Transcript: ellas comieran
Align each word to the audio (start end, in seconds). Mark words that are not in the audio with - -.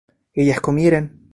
ellas 0.33 0.59
comieran 0.61 1.21